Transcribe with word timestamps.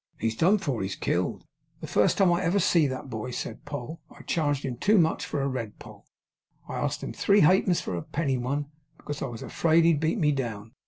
He's 0.17 0.35
done 0.35 0.57
for. 0.57 0.81
He's 0.81 0.95
killed. 0.95 1.45
The 1.79 1.85
first 1.85 2.17
time 2.17 2.31
I 2.33 2.41
ever 2.41 2.57
see 2.57 2.87
that 2.87 3.11
boy,' 3.11 3.29
said 3.29 3.65
Poll, 3.65 4.01
'I 4.09 4.23
charged 4.23 4.65
him 4.65 4.77
too 4.77 4.97
much 4.97 5.27
for 5.27 5.43
a 5.43 5.47
red 5.47 5.77
poll. 5.77 6.07
I 6.67 6.77
asked 6.79 7.03
him 7.03 7.13
three 7.13 7.41
halfpence 7.41 7.81
for 7.81 7.95
a 7.95 8.01
penny 8.01 8.39
one, 8.39 8.65
because 8.97 9.21
I 9.21 9.25
was 9.27 9.43
afraid 9.43 9.85
he'd 9.85 9.99
beat 9.99 10.17
me 10.17 10.31
down. 10.31 10.73